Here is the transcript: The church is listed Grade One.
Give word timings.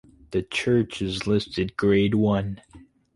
The 0.31 0.41
church 0.41 0.99
is 1.03 1.27
listed 1.27 1.77
Grade 1.77 2.15
One. 2.15 2.59